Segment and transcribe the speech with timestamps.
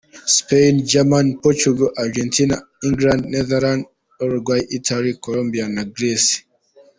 [0.37, 2.55] Spain, Germany, Portugal, Argentina,
[2.87, 3.81] England, Netherland,
[4.23, 6.33] Urguay, Italy, Colombia na Grecce.